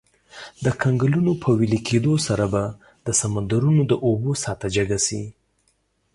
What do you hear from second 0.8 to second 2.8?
کنګلونو په ویلي کیدو سره به